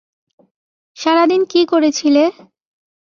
[0.97, 2.23] সারাদিন কী করেছিলে?